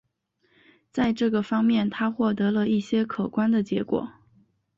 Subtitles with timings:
[0.89, 4.11] 在这个方面他获得了一些可观的结果。